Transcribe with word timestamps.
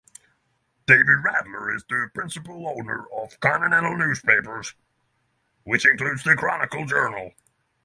David 0.87 1.17
Radler 1.23 1.75
is 1.75 1.83
the 1.87 2.09
principal 2.15 2.67
owner 2.69 3.05
of 3.15 3.39
Continental 3.39 3.95
Newspapers, 3.95 4.73
which 5.63 5.85
includes 5.85 6.23
The 6.23 6.35
Chronicle-Journal. 6.35 7.35